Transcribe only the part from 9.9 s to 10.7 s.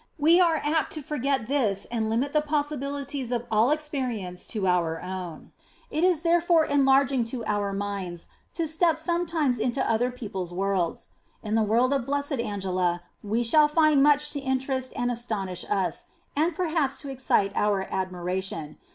people s